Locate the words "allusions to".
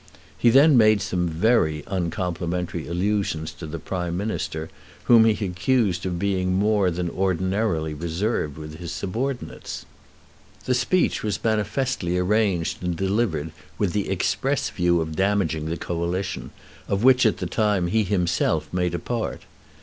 2.87-3.67